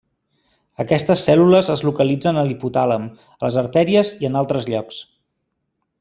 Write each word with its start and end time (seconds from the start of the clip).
Aquestes 0.83 1.25
cèl·lules 1.27 1.67
es 1.73 1.83
localitzen 1.89 2.41
a 2.41 2.45
l'hipotàlem, 2.47 3.05
a 3.37 3.43
les 3.47 3.59
artèries 3.65 4.15
i 4.25 4.29
en 4.31 4.39
altres 4.45 4.67
llocs. 4.75 5.03